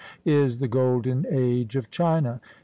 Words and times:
is 0.25 0.57
the 0.57 0.67
Golden 0.67 1.27
Age 1.29 1.75
of 1.75 1.91
China. 1.91 2.41